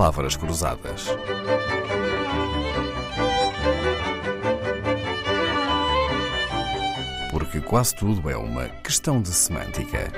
palavras 0.00 0.34
cruzadas. 0.34 1.08
Porque 7.30 7.60
quase 7.60 7.94
tudo 7.94 8.30
é 8.30 8.34
uma 8.34 8.66
questão 8.82 9.20
de 9.20 9.28
semântica. 9.28 10.10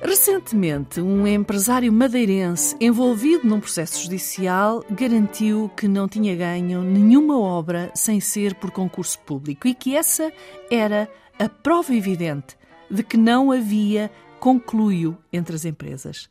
Recentemente, 0.00 1.02
um 1.02 1.26
empresário 1.26 1.92
madeirense 1.92 2.74
envolvido 2.80 3.46
num 3.46 3.60
processo 3.60 4.02
judicial 4.04 4.82
garantiu 4.90 5.70
que 5.76 5.86
não 5.86 6.08
tinha 6.08 6.34
ganho 6.34 6.80
nenhuma 6.80 7.38
obra 7.38 7.90
sem 7.94 8.20
ser 8.20 8.54
por 8.54 8.70
concurso 8.70 9.18
público 9.18 9.68
e 9.68 9.74
que 9.74 9.94
essa 9.94 10.32
era 10.70 11.10
a 11.38 11.46
prova 11.46 11.94
evidente 11.94 12.56
de 12.90 13.02
que 13.02 13.18
não 13.18 13.52
havia 13.52 14.10
concluiu 14.40 15.16
entre 15.32 15.54
as 15.54 15.64
empresas. 15.64 16.28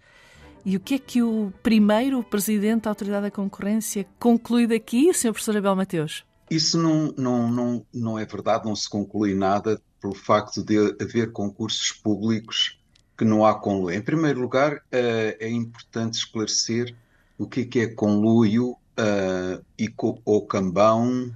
E 0.65 0.75
o 0.75 0.79
que 0.79 0.95
é 0.95 0.99
que 0.99 1.21
o 1.21 1.53
primeiro 1.63 2.21
presidente 2.23 2.83
da 2.83 2.89
Autoridade 2.89 3.23
da 3.23 3.31
Concorrência 3.31 4.05
conclui 4.19 4.67
daqui, 4.67 5.13
Sr. 5.13 5.31
Professor 5.31 5.55
Abel 5.55 5.75
Mateus? 5.75 6.25
Isso 6.49 6.77
não, 6.77 7.13
não, 7.17 7.51
não, 7.51 7.85
não 7.93 8.19
é 8.19 8.25
verdade, 8.25 8.65
não 8.65 8.75
se 8.75 8.89
conclui 8.89 9.33
nada 9.33 9.81
pelo 10.01 10.13
facto 10.13 10.63
de 10.63 10.77
haver 11.01 11.31
concursos 11.31 11.91
públicos 11.91 12.77
que 13.17 13.25
não 13.25 13.45
há 13.45 13.55
conluio. 13.55 13.97
Em 13.97 14.01
primeiro 14.01 14.39
lugar, 14.39 14.83
é, 14.91 15.37
é 15.39 15.49
importante 15.49 16.15
esclarecer 16.15 16.95
o 17.37 17.47
que 17.47 17.79
é, 17.79 17.83
é 17.83 17.87
conluio 17.87 18.71
uh, 18.71 19.65
e 19.77 19.87
co 19.87 20.21
ou 20.23 20.45
cambão 20.45 21.33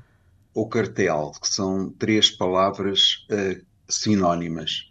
ou 0.54 0.68
cartel, 0.68 1.32
que 1.42 1.48
são 1.48 1.90
três 1.90 2.30
palavras 2.30 3.26
uh, 3.32 3.66
sinónimas. 3.88 4.91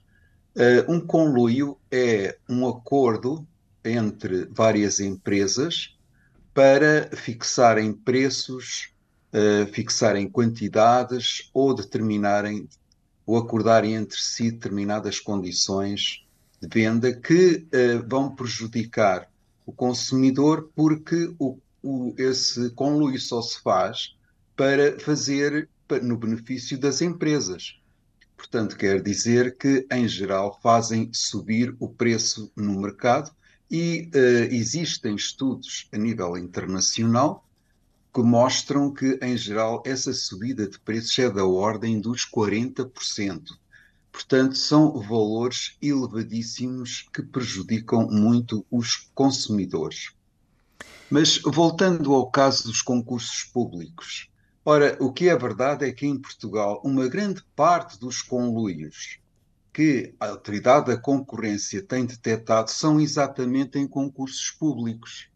Uh, 0.61 0.93
um 0.93 1.01
conluio 1.01 1.79
é 1.91 2.37
um 2.47 2.69
acordo 2.69 3.49
entre 3.83 4.45
várias 4.45 5.01
empresas 5.01 5.97
para 6.53 7.09
fixarem 7.17 7.95
preços, 7.95 8.93
uh, 9.33 9.67
fixarem 9.73 10.29
quantidades 10.29 11.49
ou 11.55 11.73
determinarem 11.73 12.69
ou 13.25 13.39
acordarem 13.39 13.95
entre 13.95 14.19
si 14.21 14.51
determinadas 14.51 15.19
condições 15.19 16.27
de 16.61 16.69
venda 16.69 17.11
que 17.11 17.67
uh, 17.73 18.07
vão 18.07 18.35
prejudicar 18.35 19.31
o 19.65 19.73
consumidor 19.73 20.71
porque 20.77 21.35
o, 21.39 21.57
o, 21.83 22.13
esse 22.19 22.69
conluio 22.73 23.19
só 23.19 23.41
se 23.41 23.63
faz 23.63 24.15
para 24.55 25.01
fazer 25.01 25.71
no 26.03 26.19
benefício 26.19 26.79
das 26.79 27.01
empresas. 27.01 27.80
Portanto, 28.41 28.75
quer 28.75 29.03
dizer 29.03 29.59
que, 29.59 29.87
em 29.93 30.09
geral, 30.09 30.59
fazem 30.63 31.11
subir 31.13 31.77
o 31.79 31.91
preço 31.91 32.51
no 32.57 32.81
mercado 32.81 33.31
e 33.71 34.11
uh, 34.15 34.55
existem 34.55 35.15
estudos 35.15 35.87
a 35.93 35.99
nível 35.99 36.39
internacional 36.39 37.47
que 38.15 38.23
mostram 38.23 38.95
que, 38.95 39.19
em 39.21 39.37
geral, 39.37 39.83
essa 39.85 40.15
subida 40.15 40.67
de 40.67 40.81
preços 40.81 41.19
é 41.19 41.29
da 41.29 41.45
ordem 41.45 42.01
dos 42.01 42.23
40%. 42.25 43.43
Portanto, 44.11 44.57
são 44.57 44.99
valores 45.03 45.77
elevadíssimos 45.83 47.11
que 47.13 47.23
prejudicam 47.23 48.09
muito 48.11 48.65
os 48.71 49.11
consumidores. 49.15 50.13
Mas 51.11 51.39
voltando 51.45 52.15
ao 52.15 52.31
caso 52.31 52.65
dos 52.69 52.81
concursos 52.81 53.45
públicos, 53.45 54.30
Ora, 54.65 54.97
o 55.01 55.11
que 55.11 55.29
é 55.29 55.37
verdade 55.37 55.87
é 55.87 55.93
que 55.93 56.07
em 56.07 56.19
Portugal 56.19 56.83
uma 56.85 57.09
grande 57.09 57.43
parte 57.57 57.99
dos 57.99 58.21
conluios 58.21 59.19
que 59.73 60.15
a 60.21 60.29
autoridade 60.29 60.87
da 60.87 60.99
concorrência 60.99 61.83
tem 61.83 62.05
detectado 62.05 62.71
são 62.71 63.01
exatamente 63.01 63.79
em 63.79 63.87
concursos 63.87 64.51
públicos. 64.51 65.31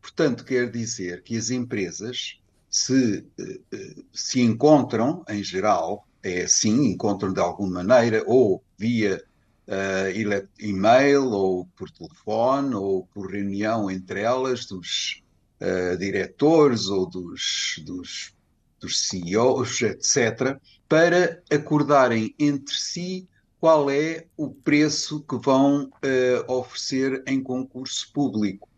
Portanto, 0.00 0.44
quer 0.44 0.70
dizer 0.70 1.22
que 1.22 1.36
as 1.36 1.50
empresas 1.50 2.40
se, 2.68 3.24
eh, 3.38 3.60
eh, 3.72 3.94
se 4.12 4.40
encontram, 4.40 5.24
em 5.28 5.44
geral, 5.44 6.08
é 6.22 6.42
assim, 6.42 6.86
encontram 6.86 7.32
de 7.32 7.40
alguma 7.40 7.84
maneira, 7.84 8.24
ou 8.26 8.64
via 8.76 9.22
uh, 9.68 10.48
e-mail, 10.58 11.30
ou 11.30 11.66
por 11.76 11.90
telefone, 11.90 12.74
ou 12.74 13.06
por 13.06 13.30
reunião 13.30 13.90
entre 13.90 14.22
elas, 14.22 14.66
dos 14.66 15.22
uh, 15.60 15.96
diretores 15.98 16.86
ou 16.86 17.08
dos, 17.08 17.80
dos 17.84 18.34
dos 18.80 19.08
CEOs, 19.08 19.82
etc., 19.82 20.58
para 20.88 21.42
acordarem 21.50 22.34
entre 22.38 22.74
si 22.74 23.28
qual 23.58 23.90
é 23.90 24.26
o 24.36 24.50
preço 24.50 25.22
que 25.22 25.36
vão 25.36 25.84
uh, 25.84 26.52
oferecer 26.52 27.22
em 27.26 27.42
concurso 27.42 28.12
público. 28.12 28.68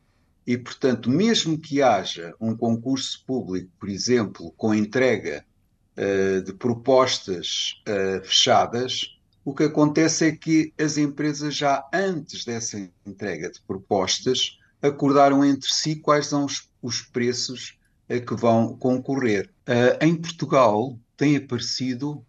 E, 0.47 0.56
portanto, 0.56 1.11
mesmo 1.11 1.59
que 1.59 1.83
haja 1.83 2.33
um 2.41 2.56
concurso 2.56 3.25
público, 3.27 3.69
por 3.81 3.89
exemplo, 3.89 4.53
com 4.56 4.73
entrega 4.73 5.45
uh, 5.97 6.41
de 6.41 6.53
propostas 6.53 7.83
uh, 7.89 8.25
fechadas, 8.25 9.19
o 9.45 9.53
que 9.53 9.65
acontece 9.65 10.27
é 10.27 10.33
que 10.33 10.73
as 10.79 10.97
empresas 10.97 11.55
já 11.55 11.85
antes 11.93 12.45
dessa 12.45 12.79
entrega 13.05 13.51
de 13.51 13.61
propostas 13.62 14.59
acordaram 14.81 15.45
entre 15.45 15.69
si 15.69 15.97
quais 15.97 16.27
são 16.27 16.45
os, 16.45 16.69
os 16.81 17.03
preços 17.03 17.77
que 18.09 18.34
vão 18.34 18.77
concorrer. 18.77 19.50
Uh, 19.69 20.05
em 20.05 20.15
Portugal 20.15 20.99
têm 21.17 21.37
aparecido 21.37 22.25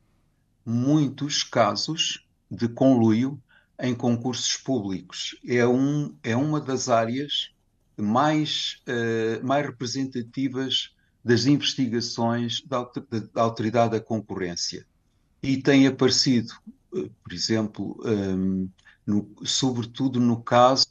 muitos 0.65 1.43
casos 1.43 2.25
de 2.49 2.67
conluio 2.67 3.41
em 3.79 3.93
concursos 3.93 4.57
públicos. 4.57 5.39
É, 5.47 5.65
um, 5.67 6.15
é 6.23 6.35
uma 6.35 6.59
das 6.59 6.89
áreas 6.89 7.51
mais, 7.95 8.81
uh, 8.87 9.45
mais 9.45 9.65
representativas 9.65 10.95
das 11.23 11.45
investigações 11.45 12.61
da, 12.65 12.83
da, 13.33 13.41
Autoridade 13.41 13.91
da 13.91 13.99
Concorrência. 13.99 14.85
E 15.43 15.57
tem 15.57 15.87
aparecido, 15.87 16.53
uh, 16.93 17.09
por 17.23 17.33
exemplo, 17.33 17.99
um, 18.03 18.69
no, 19.05 19.29
sobretudo 19.43 20.19
no 20.19 20.41
caso 20.41 20.87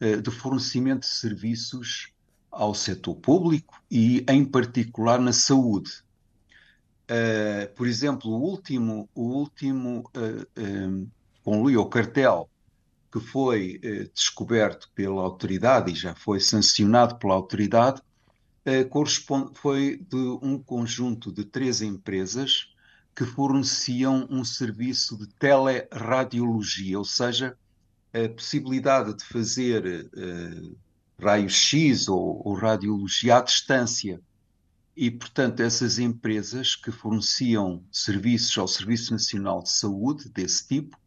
uh, 0.00 0.20
de 0.20 0.30
fornecimento 0.30 1.00
de 1.00 1.06
serviços 1.06 2.11
ao 2.52 2.74
setor 2.74 3.14
público 3.16 3.82
e, 3.90 4.24
em 4.28 4.44
particular, 4.44 5.18
na 5.18 5.32
saúde. 5.32 5.90
Uh, 7.04 7.74
por 7.74 7.86
exemplo, 7.86 8.30
o 8.30 8.40
último, 8.40 9.08
o 9.14 9.22
último 9.22 10.08
uh, 10.16 11.08
um, 11.46 11.88
cartel 11.88 12.48
que 13.10 13.18
foi 13.18 13.80
uh, 13.82 14.10
descoberto 14.14 14.90
pela 14.94 15.22
autoridade 15.22 15.90
e 15.90 15.94
já 15.94 16.14
foi 16.14 16.40
sancionado 16.40 17.16
pela 17.16 17.34
autoridade 17.34 18.00
uh, 18.66 18.88
corresponde, 18.88 19.58
foi 19.58 19.98
de 20.08 20.38
um 20.42 20.58
conjunto 20.58 21.32
de 21.32 21.44
três 21.44 21.82
empresas 21.82 22.68
que 23.14 23.24
forneciam 23.24 24.26
um 24.30 24.44
serviço 24.44 25.18
de 25.18 25.26
teleradiologia, 25.34 26.98
ou 26.98 27.04
seja, 27.04 27.58
a 28.14 28.28
possibilidade 28.28 29.14
de 29.14 29.24
fazer 29.24 30.08
raio-x 31.22 32.08
ou, 32.08 32.42
ou 32.44 32.54
radiologia 32.54 33.38
à 33.38 33.40
distância. 33.40 34.20
E, 34.96 35.10
portanto, 35.10 35.60
essas 35.60 35.98
empresas 35.98 36.76
que 36.76 36.90
forneciam 36.90 37.82
serviços 37.90 38.56
ao 38.58 38.68
Serviço 38.68 39.12
Nacional 39.12 39.62
de 39.62 39.70
Saúde 39.70 40.28
desse 40.28 40.68
tipo 40.68 40.98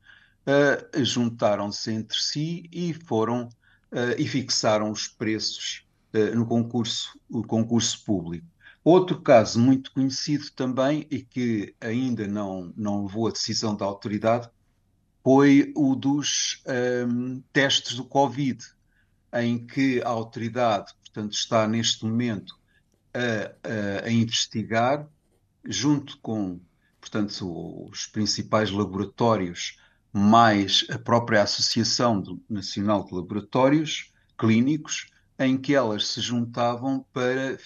uh, 0.48 1.04
juntaram-se 1.04 1.92
entre 1.92 2.18
si 2.18 2.68
e 2.72 2.94
foram 2.94 3.48
uh, 3.92 4.16
e 4.18 4.28
fixaram 4.28 4.90
os 4.90 5.08
preços 5.08 5.86
uh, 6.14 6.36
no 6.36 6.46
concurso, 6.48 7.20
o 7.30 7.44
concurso 7.44 8.04
público. 8.04 8.48
Outro 8.84 9.20
caso 9.22 9.60
muito 9.60 9.92
conhecido 9.92 10.50
também 10.52 11.08
e 11.10 11.22
que 11.22 11.76
ainda 11.82 12.28
não, 12.28 12.72
não 12.78 13.06
levou 13.06 13.28
a 13.28 13.32
decisão 13.32 13.76
da 13.76 13.86
autoridade 13.86 14.50
foi 15.24 15.74
o 15.76 15.96
dos 15.96 16.64
um, 17.08 17.42
testes 17.52 17.96
do 17.96 18.06
Covid 18.06 18.64
em 19.36 19.66
que 19.66 20.02
a 20.02 20.10
autoridade, 20.10 20.94
portanto, 21.02 21.34
está 21.34 21.68
neste 21.68 22.06
momento 22.06 22.58
a, 23.14 24.04
a, 24.04 24.08
a 24.08 24.12
investigar, 24.12 25.08
junto 25.66 26.18
com, 26.20 26.60
portanto, 27.02 27.90
os 27.90 28.08
principais 28.08 28.72
laboratórios, 28.72 29.78
mais 30.12 30.86
a 30.90 30.98
própria 30.98 31.44
Associação 31.44 32.42
Nacional 32.50 33.06
de 33.06 33.14
Laboratórios 33.14 34.14
Clínicos, 34.38 35.08
em 35.38 35.58
que 35.58 35.76
elas 35.76 36.08
se 36.08 36.22
juntavam 36.22 37.06
para, 37.12 37.58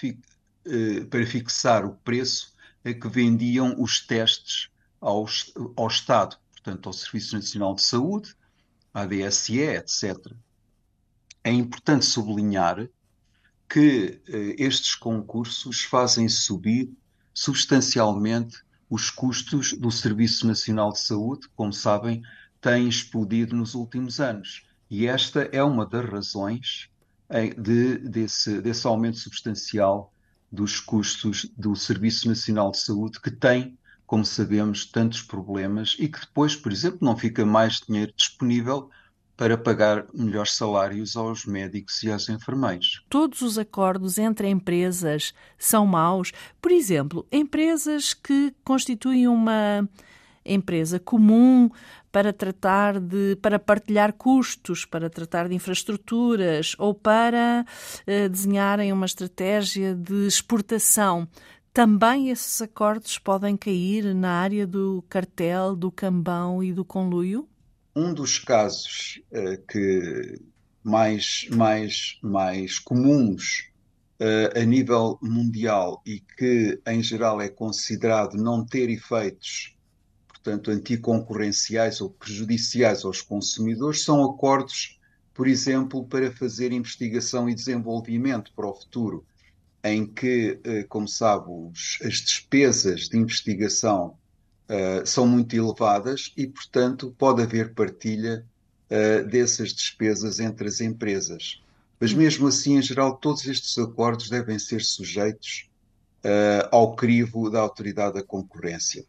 eh, 0.65 1.05
para 1.07 1.27
fixar 1.27 1.85
o 1.85 1.93
preço 1.97 2.55
a 2.83 2.91
que 2.91 3.07
vendiam 3.07 3.75
os 3.79 4.05
testes 4.07 4.69
ao, 4.99 5.27
ao 5.75 5.87
Estado, 5.87 6.37
portanto, 6.51 6.87
ao 6.87 6.93
Serviço 6.93 7.35
Nacional 7.35 7.75
de 7.75 7.83
Saúde, 7.83 8.35
à 8.91 9.05
DSE, 9.05 9.59
etc 9.59 10.33
é 11.43 11.51
importante 11.51 12.05
sublinhar 12.05 12.87
que 13.67 14.21
eh, 14.27 14.55
estes 14.57 14.95
concursos 14.95 15.81
fazem 15.81 16.27
subir 16.27 16.91
substancialmente 17.33 18.63
os 18.89 19.09
custos 19.09 19.73
do 19.73 19.91
Serviço 19.91 20.47
Nacional 20.47 20.91
de 20.91 20.99
Saúde, 20.99 21.47
como 21.55 21.71
sabem, 21.71 22.23
têm 22.59 22.89
explodido 22.89 23.55
nos 23.55 23.75
últimos 23.75 24.19
anos. 24.19 24.65
E 24.89 25.05
esta 25.05 25.41
é 25.51 25.63
uma 25.63 25.85
das 25.85 26.09
razões 26.09 26.89
de, 27.57 27.99
desse, 27.99 28.59
desse 28.59 28.87
aumento 28.87 29.17
substancial 29.17 30.11
dos 30.51 30.79
custos 30.79 31.45
do 31.55 31.75
Serviço 31.75 32.27
Nacional 32.27 32.71
de 32.71 32.79
Saúde, 32.79 33.21
que 33.21 33.29
tem, 33.29 33.77
como 34.07 34.25
sabemos, 34.25 34.85
tantos 34.85 35.21
problemas 35.21 35.95
e 35.99 36.07
que 36.07 36.19
depois, 36.19 36.55
por 36.55 36.71
exemplo, 36.71 36.99
não 37.01 37.15
fica 37.15 37.45
mais 37.45 37.79
dinheiro 37.87 38.11
disponível 38.15 38.89
para 39.39 39.57
pagar 39.57 40.05
melhores 40.13 40.51
salários 40.51 41.15
aos 41.15 41.45
médicos 41.45 42.03
e 42.03 42.11
aos 42.11 42.27
enfermeiros. 42.27 43.01
Todos 43.07 43.41
os 43.41 43.57
acordos 43.57 44.17
entre 44.17 44.49
empresas 44.49 45.33
são 45.57 45.87
maus. 45.87 46.33
Por 46.61 46.73
exemplo, 46.73 47.25
empresas 47.31 48.13
que 48.13 48.53
constituem 48.65 49.29
uma 49.29 49.87
empresa 50.45 50.99
comum 50.99 51.69
para 52.11 52.33
tratar 52.33 52.99
de 52.99 53.37
para 53.37 53.57
partilhar 53.57 54.11
custos, 54.11 54.83
para 54.83 55.09
tratar 55.09 55.47
de 55.47 55.55
infraestruturas 55.55 56.75
ou 56.77 56.93
para 56.93 57.65
eh, 58.05 58.27
desenharem 58.27 58.91
uma 58.91 59.05
estratégia 59.05 59.95
de 59.95 60.27
exportação. 60.27 61.25
Também 61.71 62.29
esses 62.29 62.61
acordos 62.61 63.17
podem 63.17 63.55
cair 63.55 64.13
na 64.13 64.31
área 64.31 64.67
do 64.67 65.01
cartel, 65.07 65.77
do 65.77 65.89
cambão 65.89 66.61
e 66.61 66.73
do 66.73 66.83
conluio? 66.83 67.47
Um 67.99 68.13
dos 68.13 68.39
casos 68.39 69.21
uh, 69.29 69.61
que 69.67 70.39
mais, 70.81 71.49
mais, 71.51 72.17
mais 72.23 72.79
comuns 72.79 73.69
uh, 74.21 74.57
a 74.57 74.63
nível 74.63 75.19
mundial 75.21 76.01
e 76.05 76.21
que, 76.21 76.79
em 76.87 77.03
geral, 77.03 77.41
é 77.41 77.49
considerado 77.49 78.37
não 78.37 78.65
ter 78.65 78.89
efeitos, 78.89 79.75
portanto, 80.29 80.71
anticoncorrenciais 80.71 81.99
ou 81.99 82.09
prejudiciais 82.09 83.03
aos 83.03 83.21
consumidores, 83.21 84.05
são 84.05 84.23
acordos, 84.23 84.97
por 85.33 85.45
exemplo, 85.45 86.07
para 86.07 86.31
fazer 86.31 86.71
investigação 86.71 87.49
e 87.49 87.53
desenvolvimento 87.53 88.53
para 88.55 88.65
o 88.65 88.73
futuro, 88.73 89.25
em 89.83 90.07
que, 90.07 90.57
uh, 90.65 90.87
como 90.87 91.05
sabe, 91.05 91.47
os, 91.49 91.99
as 92.01 92.13
despesas 92.21 93.09
de 93.09 93.17
investigação 93.17 94.17
uh, 94.69 95.05
são 95.05 95.27
muito 95.27 95.55
elevadas 95.55 96.31
e, 96.37 96.47
portanto, 96.47 97.13
pode 97.17 97.41
haver 97.41 97.73
partilha 97.73 98.45
uh, 98.89 99.27
dessas 99.27 99.73
despesas 99.73 100.39
entre 100.39 100.67
as 100.67 100.79
empresas. 100.79 101.61
Mas, 101.99 102.13
mesmo 102.13 102.47
assim, 102.47 102.77
em 102.77 102.81
geral, 102.81 103.17
todos 103.17 103.45
estes 103.45 103.77
acordos 103.77 104.29
devem 104.29 104.57
ser 104.57 104.81
sujeitos 104.81 105.69
uh, 106.23 106.69
ao 106.71 106.95
crivo 106.95 107.49
da 107.49 107.59
autoridade 107.59 108.13
da 108.13 108.23
concorrência. 108.23 109.03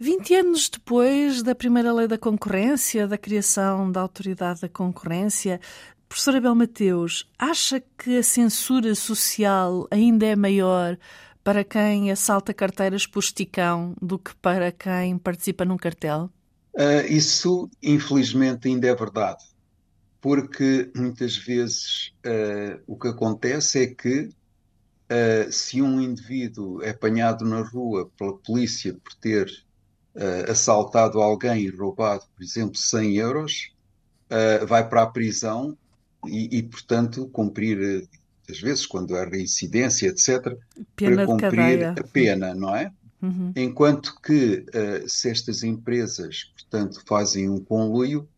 20 0.00 0.34
anos 0.36 0.68
depois 0.68 1.42
da 1.42 1.56
primeira 1.56 1.92
lei 1.92 2.06
da 2.06 2.16
concorrência, 2.16 3.08
da 3.08 3.18
criação 3.18 3.90
da 3.90 4.00
autoridade 4.00 4.60
da 4.60 4.68
concorrência, 4.68 5.60
professor 6.08 6.36
Abel 6.36 6.54
Mateus, 6.54 7.28
acha 7.36 7.82
que 7.98 8.18
a 8.18 8.22
censura 8.22 8.94
social 8.94 9.88
ainda 9.90 10.24
é 10.24 10.36
maior 10.36 10.96
para 11.48 11.64
quem 11.64 12.10
assalta 12.10 12.52
carteiras 12.52 13.06
por 13.06 13.20
esticão 13.20 13.96
do 14.02 14.18
que 14.18 14.34
para 14.34 14.70
quem 14.70 15.16
participa 15.16 15.64
num 15.64 15.78
cartel? 15.78 16.28
Uh, 16.74 17.06
isso, 17.08 17.70
infelizmente, 17.82 18.68
ainda 18.68 18.86
é 18.86 18.94
verdade. 18.94 19.42
Porque 20.20 20.90
muitas 20.94 21.38
vezes 21.38 22.12
uh, 22.18 22.78
o 22.86 22.98
que 22.98 23.08
acontece 23.08 23.82
é 23.82 23.86
que 23.86 24.24
uh, 24.28 25.50
se 25.50 25.80
um 25.80 26.02
indivíduo 26.02 26.82
é 26.82 26.90
apanhado 26.90 27.46
na 27.46 27.62
rua 27.62 28.10
pela 28.18 28.36
polícia 28.36 28.92
por 29.02 29.14
ter 29.14 29.50
assaltado 30.50 31.22
alguém 31.22 31.62
e 31.62 31.70
roubado, 31.70 32.24
por 32.36 32.42
exemplo, 32.42 32.76
100 32.76 33.16
euros, 33.16 33.72
vai 34.66 34.86
para 34.86 35.02
a 35.02 35.06
prisão 35.06 35.78
e, 36.26 36.58
e 36.58 36.62
portanto, 36.64 37.28
cumprir 37.28 38.08
muitas 38.48 38.60
vezes, 38.60 38.86
quando 38.86 39.14
há 39.14 39.24
reincidência, 39.24 40.08
etc., 40.08 40.56
pena 40.96 41.16
para 41.16 41.26
cumprir 41.26 41.84
a 41.84 41.94
pena, 42.04 42.54
não 42.54 42.74
é? 42.74 42.90
Uhum. 43.20 43.52
Enquanto 43.54 44.18
que 44.22 44.64
uh, 44.68 45.08
se 45.08 45.28
estas 45.28 45.62
empresas, 45.62 46.52
portanto, 46.54 47.02
fazem 47.06 47.50
um 47.50 47.60
conluio, 47.60 48.28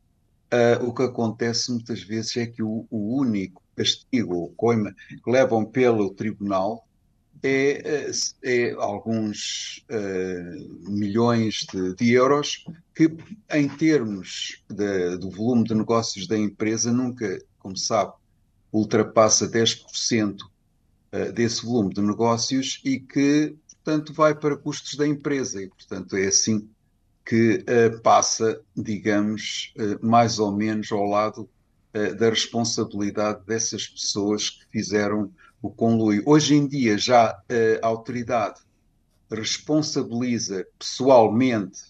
uh, 0.53 0.85
o 0.85 0.93
que 0.93 1.03
acontece 1.03 1.71
muitas 1.71 2.03
vezes 2.03 2.37
é 2.37 2.47
que 2.47 2.63
o, 2.63 2.87
o 2.91 3.17
único 3.17 3.63
castigo 3.77 4.35
ou 4.35 4.49
coima 4.51 4.95
que 5.23 5.31
levam 5.31 5.65
pelo 5.65 6.11
tribunal 6.11 6.87
é, 7.43 8.09
eh, 8.09 8.11
é 8.43 8.73
alguns 8.73 9.83
uh, 9.91 10.91
milhões 10.91 11.67
de, 11.73 11.95
de, 11.95 12.13
euros 12.13 12.67
que, 12.95 13.11
em 13.51 13.67
termos 13.67 14.63
de, 14.69 15.17
do 15.17 15.31
volume 15.31 15.65
de 15.65 15.75
negócios 15.75 16.27
da 16.27 16.37
empresa, 16.37 16.93
nunca, 16.93 17.43
como 17.59 17.77
sabe, 17.79 18.13
ultrapassa 18.73 19.49
10% 19.49 20.39
eh, 21.13 21.33
desse 21.33 21.65
volume 21.65 21.93
de 21.93 22.01
negócios 22.01 22.81
e 22.85 23.01
que, 23.01 23.57
portanto, 23.69 24.13
vai 24.13 24.35
para 24.35 24.57
custos 24.57 24.95
da 24.95 25.07
empresa. 25.07 25.63
E, 25.63 25.69
portanto, 25.69 26.17
é 26.17 26.27
assim 26.27 26.69
que 27.25 27.65
uh, 27.65 28.01
passa, 28.01 28.61
digamos, 28.77 29.73
uh, 29.77 30.05
mais 30.05 30.39
ou 30.39 30.51
menos 30.51 30.91
ao 30.91 31.05
lado 31.05 31.49
da 32.19 32.31
responsabilidade 32.31 33.45
dessas 33.45 33.85
pessoas 33.89 34.49
que 34.49 34.65
fizeram 34.71 35.33
o 35.61 35.69
conluio. 35.69 36.23
Hoje 36.25 36.55
em 36.55 36.65
dia, 36.65 36.97
já 36.97 37.43
a 37.83 37.85
autoridade 37.85 38.61
responsabiliza 39.29 40.65
pessoalmente 40.79 41.81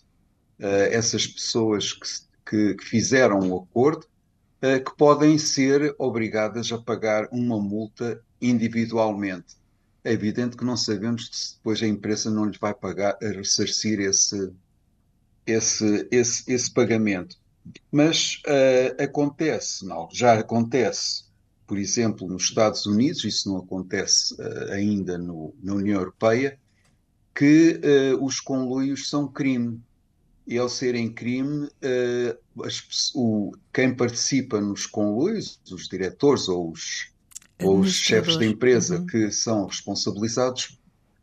essas 0.58 1.26
pessoas 1.26 1.92
que, 1.92 2.08
que, 2.46 2.74
que 2.76 2.84
fizeram 2.86 3.40
o 3.50 3.58
acordo 3.58 4.06
eh, 4.06 4.09
que 4.60 4.94
podem 4.96 5.38
ser 5.38 5.94
obrigadas 5.98 6.70
a 6.70 6.78
pagar 6.78 7.28
uma 7.32 7.58
multa 7.58 8.22
individualmente. 8.40 9.56
É 10.04 10.12
evidente 10.12 10.56
que 10.56 10.64
não 10.64 10.76
sabemos 10.76 11.28
se 11.30 11.56
depois 11.56 11.82
a 11.82 11.86
empresa 11.86 12.30
não 12.30 12.44
lhes 12.46 12.58
vai 12.58 12.74
pagar 12.74 13.18
a 13.22 13.28
ressarcir 13.28 14.00
esse, 14.00 14.52
esse, 15.46 16.08
esse, 16.10 16.50
esse 16.50 16.70
pagamento. 16.72 17.36
Mas 17.92 18.42
uh, 18.46 19.02
acontece, 19.02 19.84
não, 19.84 20.08
já 20.10 20.38
acontece, 20.38 21.24
por 21.66 21.78
exemplo, 21.78 22.26
nos 22.26 22.44
Estados 22.44 22.86
Unidos, 22.86 23.24
isso 23.24 23.50
não 23.50 23.58
acontece 23.58 24.34
uh, 24.34 24.72
ainda 24.72 25.18
no, 25.18 25.54
na 25.62 25.74
União 25.74 26.00
Europeia, 26.00 26.58
que 27.34 27.78
uh, 27.84 28.24
os 28.24 28.40
conluios 28.40 29.08
são 29.08 29.28
crime 29.28 29.80
e 30.46 30.58
ao 30.58 30.68
serem 30.68 31.12
crime, 31.12 31.66
uh, 31.66 32.64
as, 32.64 33.12
o, 33.14 33.52
quem 33.72 33.94
participa 33.94 34.60
nos 34.60 34.86
conluios, 34.86 35.60
os 35.70 35.88
diretores 35.88 36.48
ou 36.48 36.70
os, 36.70 37.10
ou 37.62 37.80
os 37.80 37.92
chefes 37.92 38.36
da 38.36 38.44
empresa 38.44 38.98
uhum. 38.98 39.06
que 39.06 39.30
são 39.30 39.66
responsabilizados, 39.66 40.78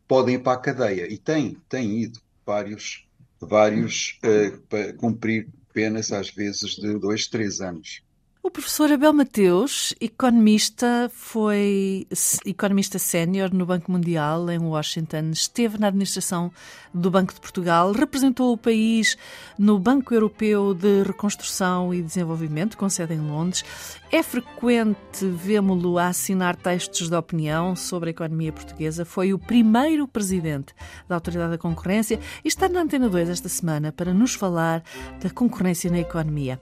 podem 0.08 0.36
ir 0.36 0.40
para 0.40 0.54
a 0.54 0.62
cadeia. 0.62 1.12
E 1.12 1.18
tem, 1.18 1.58
tem 1.68 2.02
ido 2.02 2.20
vários, 2.46 3.06
vários 3.40 4.20
uh, 4.24 4.58
para 4.70 4.94
cumprir 4.94 5.48
penas, 5.74 6.12
às 6.12 6.30
vezes, 6.30 6.76
de 6.76 6.98
dois, 6.98 7.28
três 7.28 7.62
anos. 7.62 8.02
O 8.48 8.50
professor 8.50 8.90
Abel 8.90 9.12
Mateus, 9.12 9.94
economista, 10.00 11.12
foi 11.14 12.08
economista 12.46 12.98
sénior 12.98 13.54
no 13.54 13.66
Banco 13.66 13.92
Mundial 13.92 14.50
em 14.50 14.58
Washington, 14.58 15.32
esteve 15.34 15.78
na 15.78 15.88
administração 15.88 16.50
do 16.94 17.12
Banco 17.12 17.34
de 17.34 17.42
Portugal, 17.42 17.92
representou 17.92 18.54
o 18.54 18.58
país 18.58 19.18
no 19.60 19.78
Banco 19.78 20.14
Europeu 20.14 20.74
de 20.74 21.04
Reconstrução 21.04 21.94
e 21.94 22.02
Desenvolvimento, 22.02 22.78
com 22.78 22.88
sede 22.88 23.16
em 23.16 23.20
Londres. 23.20 23.66
É 24.10 24.24
frequente 24.24 25.26
vê-lo 25.26 26.00
a 26.00 26.08
assinar 26.08 26.56
textos 26.56 27.10
de 27.10 27.16
opinião 27.16 27.76
sobre 27.76 28.12
a 28.12 28.12
economia 28.12 28.54
portuguesa. 28.54 29.04
Foi 29.04 29.34
o 29.34 29.38
primeiro 29.38 30.08
presidente 30.08 30.74
da 31.06 31.16
Autoridade 31.16 31.52
da 31.52 31.58
Concorrência 31.58 32.18
e 32.46 32.48
está 32.48 32.70
na 32.70 32.80
Antena 32.80 33.10
2 33.10 33.28
esta 33.28 33.50
semana 33.50 33.92
para 33.92 34.14
nos 34.14 34.36
falar 34.36 34.82
da 35.22 35.30
concorrência 35.30 35.92
na 35.92 36.00
economia. 36.00 36.62